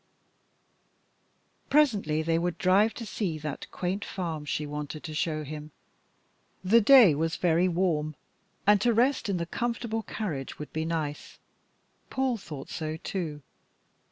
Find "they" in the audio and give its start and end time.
2.23-2.39